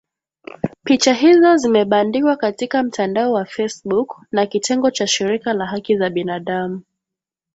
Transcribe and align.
Picha 0.83 1.11
hizo 1.13 1.57
zimebandikwa 1.57 2.35
katika 2.35 2.83
mtandao 2.83 3.31
wa 3.31 3.45
facebook 3.45 4.21
na 4.31 4.45
kitengo 4.45 4.91
cha 4.91 5.07
shirika 5.07 5.53
la 5.53 5.65
haki 5.65 5.97
za 5.97 6.09
binadamu 6.09 6.81